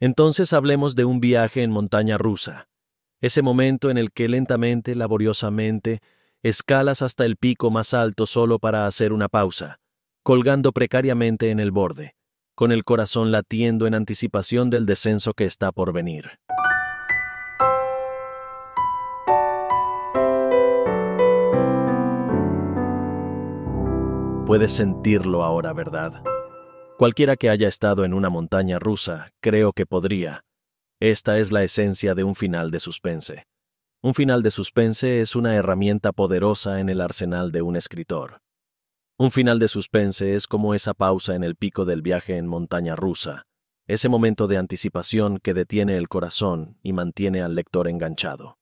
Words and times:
Entonces 0.00 0.52
hablemos 0.52 0.94
de 0.94 1.04
un 1.06 1.20
viaje 1.20 1.62
en 1.62 1.70
montaña 1.70 2.18
rusa, 2.18 2.68
ese 3.20 3.40
momento 3.40 3.90
en 3.90 3.96
el 3.96 4.12
que 4.12 4.28
lentamente, 4.28 4.94
laboriosamente, 4.94 6.00
escalas 6.42 7.00
hasta 7.00 7.24
el 7.24 7.36
pico 7.36 7.70
más 7.70 7.94
alto 7.94 8.26
solo 8.26 8.58
para 8.58 8.86
hacer 8.86 9.12
una 9.12 9.28
pausa, 9.28 9.80
colgando 10.22 10.72
precariamente 10.72 11.50
en 11.50 11.60
el 11.60 11.70
borde, 11.70 12.14
con 12.54 12.72
el 12.72 12.84
corazón 12.84 13.32
latiendo 13.32 13.86
en 13.86 13.94
anticipación 13.94 14.68
del 14.68 14.84
descenso 14.84 15.32
que 15.32 15.44
está 15.44 15.72
por 15.72 15.94
venir. 15.94 16.40
Puedes 24.46 24.72
sentirlo 24.72 25.42
ahora, 25.42 25.72
¿verdad? 25.72 26.22
Cualquiera 26.98 27.36
que 27.36 27.50
haya 27.50 27.68
estado 27.68 28.06
en 28.06 28.14
una 28.14 28.30
montaña 28.30 28.78
rusa, 28.78 29.30
creo 29.40 29.74
que 29.74 29.84
podría. 29.84 30.44
Esta 30.98 31.36
es 31.38 31.52
la 31.52 31.62
esencia 31.62 32.14
de 32.14 32.24
un 32.24 32.34
final 32.34 32.70
de 32.70 32.80
suspense. 32.80 33.44
Un 34.02 34.14
final 34.14 34.42
de 34.42 34.50
suspense 34.50 35.20
es 35.20 35.36
una 35.36 35.54
herramienta 35.56 36.12
poderosa 36.12 36.80
en 36.80 36.88
el 36.88 37.02
arsenal 37.02 37.52
de 37.52 37.60
un 37.60 37.76
escritor. 37.76 38.40
Un 39.18 39.30
final 39.30 39.58
de 39.58 39.68
suspense 39.68 40.34
es 40.34 40.46
como 40.46 40.72
esa 40.72 40.94
pausa 40.94 41.34
en 41.34 41.44
el 41.44 41.54
pico 41.54 41.84
del 41.84 42.00
viaje 42.00 42.38
en 42.38 42.46
montaña 42.46 42.96
rusa, 42.96 43.44
ese 43.86 44.08
momento 44.08 44.46
de 44.46 44.56
anticipación 44.56 45.38
que 45.38 45.52
detiene 45.52 45.98
el 45.98 46.08
corazón 46.08 46.78
y 46.82 46.94
mantiene 46.94 47.42
al 47.42 47.54
lector 47.54 47.88
enganchado. 47.88 48.56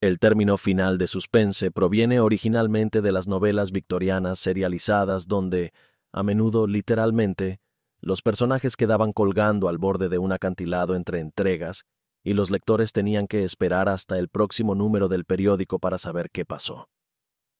El 0.00 0.20
término 0.20 0.56
final 0.56 0.98
de 0.98 1.08
suspense 1.08 1.72
proviene 1.72 2.20
originalmente 2.20 3.00
de 3.00 3.10
las 3.10 3.26
novelas 3.26 3.72
victorianas 3.72 4.38
serializadas 4.38 5.26
donde, 5.26 5.72
a 6.12 6.22
menudo 6.22 6.66
literalmente, 6.66 7.60
los 8.00 8.22
personajes 8.22 8.76
quedaban 8.76 9.12
colgando 9.12 9.68
al 9.68 9.78
borde 9.78 10.08
de 10.08 10.18
un 10.18 10.32
acantilado 10.32 10.94
entre 10.94 11.20
entregas 11.20 11.84
y 12.22 12.34
los 12.34 12.50
lectores 12.50 12.92
tenían 12.92 13.26
que 13.26 13.44
esperar 13.44 13.88
hasta 13.88 14.18
el 14.18 14.28
próximo 14.28 14.74
número 14.74 15.08
del 15.08 15.24
periódico 15.24 15.78
para 15.78 15.98
saber 15.98 16.30
qué 16.30 16.44
pasó. 16.44 16.88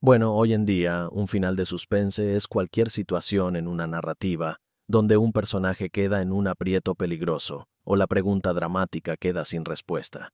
Bueno, 0.00 0.34
hoy 0.34 0.52
en 0.52 0.66
día, 0.66 1.08
un 1.10 1.28
final 1.28 1.56
de 1.56 1.66
suspense 1.66 2.36
es 2.36 2.46
cualquier 2.46 2.90
situación 2.90 3.56
en 3.56 3.68
una 3.68 3.86
narrativa 3.86 4.58
donde 4.86 5.16
un 5.16 5.32
personaje 5.32 5.88
queda 5.88 6.20
en 6.20 6.30
un 6.30 6.46
aprieto 6.46 6.94
peligroso 6.94 7.68
o 7.84 7.96
la 7.96 8.06
pregunta 8.06 8.52
dramática 8.52 9.16
queda 9.16 9.44
sin 9.44 9.64
respuesta 9.64 10.30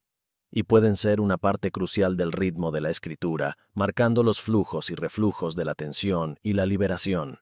y 0.51 0.63
pueden 0.63 0.97
ser 0.97 1.21
una 1.21 1.37
parte 1.37 1.71
crucial 1.71 2.17
del 2.17 2.33
ritmo 2.33 2.71
de 2.71 2.81
la 2.81 2.89
escritura, 2.89 3.57
marcando 3.73 4.21
los 4.21 4.41
flujos 4.41 4.89
y 4.89 4.95
reflujos 4.95 5.55
de 5.55 5.63
la 5.63 5.75
tensión 5.75 6.37
y 6.43 6.53
la 6.53 6.65
liberación. 6.65 7.39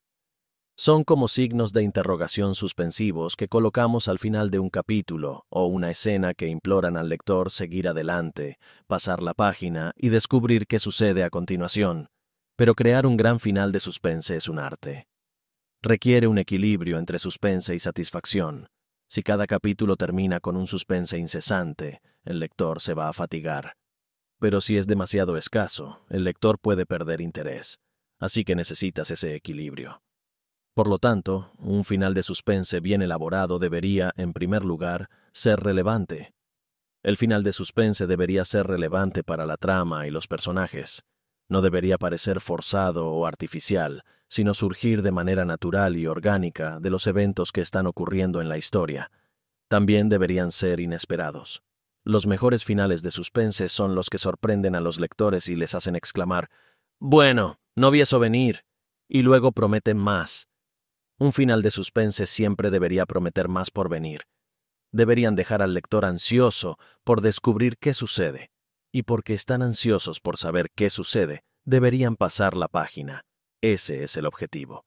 Son 0.82 1.04
como 1.04 1.28
signos 1.28 1.74
de 1.74 1.84
interrogación 1.84 2.56
suspensivos 2.56 3.36
que 3.36 3.50
colocamos 3.50 4.08
al 4.08 4.18
final 4.18 4.50
de 4.50 4.60
un 4.60 4.70
capítulo 4.70 5.46
o 5.50 5.66
una 5.66 5.92
escena 5.92 6.34
que 6.34 6.48
imploran 6.48 6.96
al 6.96 7.10
lector 7.10 7.52
seguir 7.52 7.90
adelante, 7.90 8.60
pasar 8.88 9.22
la 9.22 9.34
página 9.34 9.92
y 9.98 10.08
descubrir 10.08 10.68
qué 10.68 10.80
sucede 10.80 11.26
a 11.26 11.30
continuación. 11.30 12.08
Pero 12.56 12.76
crear 12.76 13.06
un 13.06 13.18
gran 13.18 13.42
final 13.42 13.74
de 13.74 13.82
suspense 13.82 14.38
es 14.38 14.48
un 14.48 14.58
arte. 14.58 15.10
Requiere 15.82 16.28
un 16.28 16.38
equilibrio 16.38 16.98
entre 16.98 17.20
suspense 17.20 17.76
y 17.76 17.80
satisfacción. 17.80 18.70
Si 19.10 19.22
cada 19.22 19.48
capítulo 19.48 19.98
termina 19.98 20.40
con 20.40 20.56
un 20.56 20.68
suspense 20.68 21.18
incesante, 21.18 22.00
el 22.24 22.40
lector 22.40 22.80
se 22.80 22.94
va 22.94 23.10
a 23.10 23.14
fatigar. 23.14 23.74
Pero 24.40 24.62
si 24.62 24.78
es 24.78 24.88
demasiado 24.88 25.36
escaso, 25.36 26.06
el 26.10 26.24
lector 26.24 26.58
puede 26.58 26.86
perder 26.86 27.20
interés. 27.20 27.82
Así 28.18 28.46
que 28.46 28.56
necesitas 28.56 29.12
ese 29.12 29.36
equilibrio. 29.36 30.02
Por 30.80 30.88
lo 30.88 30.98
tanto, 30.98 31.52
un 31.58 31.84
final 31.84 32.14
de 32.14 32.24
suspense 32.24 32.80
bien 32.80 33.02
elaborado 33.02 33.60
debería, 33.60 34.14
en 34.16 34.32
primer 34.32 34.64
lugar, 34.64 35.10
ser 35.34 35.60
relevante. 35.60 36.34
El 37.04 37.18
final 37.18 37.44
de 37.44 37.52
suspense 37.52 38.08
debería 38.08 38.46
ser 38.46 38.66
relevante 38.66 39.22
para 39.22 39.46
la 39.46 39.58
trama 39.58 40.08
y 40.08 40.10
los 40.10 40.30
personajes. 40.30 41.04
No 41.50 41.62
debería 41.62 41.98
parecer 41.98 42.40
forzado 42.40 43.08
o 43.08 43.26
artificial, 43.26 44.06
sino 44.30 44.54
surgir 44.54 45.02
de 45.02 45.12
manera 45.12 45.44
natural 45.44 45.98
y 45.98 46.08
orgánica 46.08 46.80
de 46.80 46.90
los 46.90 47.08
eventos 47.08 47.52
que 47.52 47.60
están 47.60 47.86
ocurriendo 47.86 48.40
en 48.40 48.48
la 48.48 48.58
historia. 48.58 49.12
También 49.68 50.08
deberían 50.08 50.50
ser 50.50 50.80
inesperados. 50.80 51.62
Los 52.06 52.26
mejores 52.26 52.64
finales 52.64 53.04
de 53.04 53.12
suspense 53.12 53.68
son 53.68 53.96
los 53.96 54.10
que 54.10 54.18
sorprenden 54.18 54.76
a 54.76 54.80
los 54.80 54.98
lectores 54.98 55.50
y 55.50 55.58
les 55.58 55.76
hacen 55.76 55.98
exclamar 55.98 56.50
Bueno, 57.02 57.60
no 57.76 57.92
vi 57.92 58.00
eso 58.00 58.18
venir. 58.18 58.64
y 59.10 59.24
luego 59.24 59.52
prometen 59.52 59.98
más. 59.98 60.49
Un 61.20 61.34
final 61.34 61.62
de 61.62 61.70
suspense 61.70 62.26
siempre 62.26 62.72
debería 62.72 63.06
prometer 63.06 63.50
más 63.50 63.72
por 63.72 63.90
venir. 63.90 64.22
Deberían 64.92 65.36
dejar 65.36 65.62
al 65.62 65.74
lector 65.74 66.06
ansioso 66.06 66.78
por 67.04 67.20
descubrir 67.22 67.78
qué 67.78 67.94
sucede, 67.94 68.52
y 68.92 69.04
porque 69.04 69.34
están 69.34 69.62
ansiosos 69.62 70.22
por 70.22 70.38
saber 70.38 70.72
qué 70.76 70.90
sucede, 70.90 71.44
deberían 71.66 72.16
pasar 72.16 72.56
la 72.56 72.70
página. 72.70 73.26
Ese 73.62 74.04
es 74.04 74.16
el 74.16 74.26
objetivo. 74.26 74.86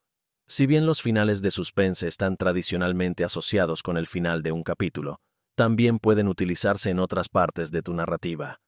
Si 0.48 0.66
bien 0.66 0.86
los 0.86 1.02
finales 1.02 1.42
de 1.42 1.50
suspense 1.50 2.08
están 2.08 2.36
tradicionalmente 2.38 3.24
asociados 3.24 3.82
con 3.82 3.98
el 3.98 4.06
final 4.06 4.42
de 4.42 4.52
un 4.52 4.62
capítulo, 4.62 5.20
también 5.54 5.98
pueden 5.98 6.28
utilizarse 6.28 6.90
en 6.90 6.98
otras 6.98 7.28
partes 7.28 7.70
de 7.70 7.82
tu 7.82 7.92
narrativa. 7.92 8.60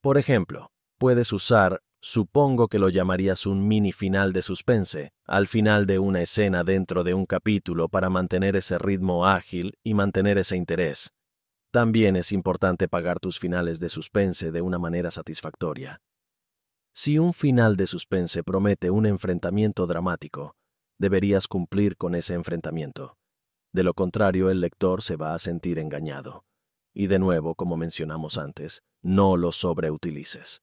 Por 0.00 0.16
ejemplo, 0.16 0.70
puedes 0.98 1.32
usar, 1.32 1.82
supongo 2.06 2.68
que 2.68 2.78
lo 2.78 2.88
llamarías 2.88 3.46
un 3.46 3.66
mini 3.66 3.90
final 3.90 4.32
de 4.32 4.40
suspense, 4.40 5.10
al 5.24 5.48
final 5.48 5.86
de 5.86 5.98
una 5.98 6.22
escena 6.22 6.62
dentro 6.62 7.02
de 7.02 7.14
un 7.14 7.26
capítulo 7.26 7.88
para 7.88 8.08
mantener 8.08 8.54
ese 8.54 8.78
ritmo 8.78 9.26
ágil 9.26 9.76
y 9.82 9.94
mantener 9.94 10.38
ese 10.38 10.56
interés. 10.56 11.12
También 11.72 12.14
es 12.14 12.30
importante 12.30 12.86
pagar 12.86 13.18
tus 13.18 13.40
finales 13.40 13.80
de 13.80 13.88
suspense 13.88 14.52
de 14.52 14.62
una 14.62 14.78
manera 14.78 15.10
satisfactoria. 15.10 16.00
Si 16.94 17.18
un 17.18 17.34
final 17.34 17.76
de 17.76 17.88
suspense 17.88 18.44
promete 18.44 18.88
un 18.88 19.04
enfrentamiento 19.04 19.84
dramático, 19.88 20.54
deberías 21.00 21.48
cumplir 21.48 21.96
con 21.96 22.14
ese 22.14 22.34
enfrentamiento. 22.34 23.16
De 23.72 23.82
lo 23.82 23.94
contrario, 23.94 24.48
el 24.48 24.60
lector 24.60 25.02
se 25.02 25.16
va 25.16 25.34
a 25.34 25.40
sentir 25.40 25.80
engañado. 25.80 26.44
Y 26.94 27.08
de 27.08 27.18
nuevo, 27.18 27.56
como 27.56 27.76
mencionamos 27.76 28.38
antes, 28.38 28.84
no 29.02 29.36
lo 29.36 29.50
sobreutilices. 29.50 30.62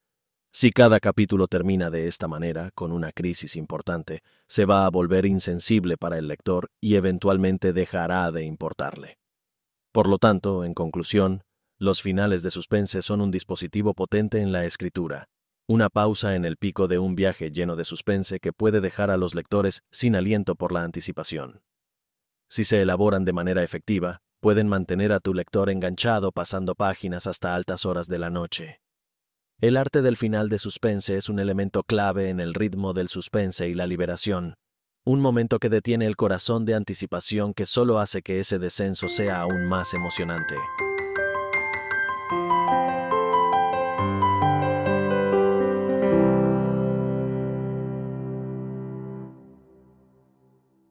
Si 0.53 0.71
cada 0.71 0.99
capítulo 0.99 1.47
termina 1.47 1.89
de 1.89 2.07
esta 2.07 2.27
manera, 2.27 2.69
con 2.75 2.91
una 2.91 3.11
crisis 3.11 3.55
importante, 3.55 4.21
se 4.47 4.65
va 4.65 4.85
a 4.85 4.89
volver 4.89 5.25
insensible 5.25 5.97
para 5.97 6.17
el 6.17 6.27
lector 6.27 6.69
y 6.79 6.95
eventualmente 6.95 7.73
dejará 7.73 8.31
de 8.31 8.43
importarle. 8.45 9.17
Por 9.91 10.07
lo 10.07 10.19
tanto, 10.19 10.63
en 10.63 10.73
conclusión, 10.73 11.43
los 11.79 12.01
finales 12.01 12.43
de 12.43 12.51
suspense 12.51 13.01
son 13.01 13.19
un 13.19 13.31
dispositivo 13.31 13.93
potente 13.93 14.39
en 14.39 14.51
la 14.51 14.65
escritura, 14.65 15.27
una 15.67 15.89
pausa 15.89 16.35
en 16.35 16.45
el 16.45 16.57
pico 16.57 16.87
de 16.87 16.99
un 16.99 17.15
viaje 17.15 17.51
lleno 17.51 17.75
de 17.75 17.83
suspense 17.83 18.39
que 18.39 18.53
puede 18.53 18.79
dejar 18.79 19.09
a 19.09 19.17
los 19.17 19.35
lectores 19.35 19.81
sin 19.91 20.15
aliento 20.15 20.55
por 20.55 20.71
la 20.71 20.83
anticipación 20.83 21.61
si 22.53 22.63
se 22.65 22.83
elaboran 22.83 23.25
de 23.25 23.33
manera 23.33 23.63
efectiva, 23.63 24.21
pueden 24.39 24.67
mantener 24.67 25.11
a 25.11 25.19
tu 25.19 25.33
lector 25.33 25.71
enganchado 25.71 26.31
pasando 26.31 26.75
páginas 26.75 27.25
hasta 27.25 27.55
altas 27.55 27.83
horas 27.83 28.07
de 28.07 28.19
la 28.19 28.29
noche. 28.29 28.82
El 29.61 29.77
arte 29.77 30.01
del 30.01 30.17
final 30.17 30.49
de 30.49 30.59
suspense 30.59 31.15
es 31.15 31.29
un 31.29 31.39
elemento 31.39 31.83
clave 31.83 32.29
en 32.29 32.39
el 32.39 32.53
ritmo 32.53 32.93
del 32.93 33.07
suspense 33.07 33.69
y 33.69 33.73
la 33.73 33.87
liberación, 33.87 34.55
un 35.05 35.19
momento 35.19 35.59
que 35.59 35.69
detiene 35.69 36.05
el 36.05 36.15
corazón 36.15 36.65
de 36.65 36.75
anticipación 36.75 37.53
que 37.53 37.65
solo 37.65 37.99
hace 37.99 38.21
que 38.21 38.39
ese 38.39 38.59
descenso 38.59 39.07
sea 39.07 39.41
aún 39.41 39.67
más 39.67 39.93
emocionante. 39.93 40.55